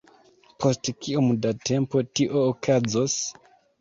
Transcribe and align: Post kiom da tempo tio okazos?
Post 0.63 0.89
kiom 1.07 1.29
da 1.45 1.53
tempo 1.71 2.03
tio 2.21 2.43
okazos? 2.55 3.19